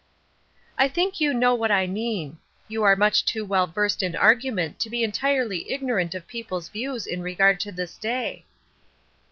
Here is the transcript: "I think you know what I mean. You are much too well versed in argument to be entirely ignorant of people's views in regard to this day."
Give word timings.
"I 0.79 0.87
think 0.87 1.21
you 1.21 1.31
know 1.31 1.53
what 1.53 1.69
I 1.71 1.85
mean. 1.85 2.39
You 2.67 2.81
are 2.81 2.95
much 2.95 3.23
too 3.23 3.45
well 3.45 3.67
versed 3.67 4.01
in 4.01 4.15
argument 4.15 4.79
to 4.79 4.89
be 4.89 5.03
entirely 5.03 5.71
ignorant 5.71 6.15
of 6.15 6.25
people's 6.25 6.69
views 6.69 7.05
in 7.05 7.21
regard 7.21 7.59
to 7.59 7.71
this 7.71 7.97
day." 7.99 8.43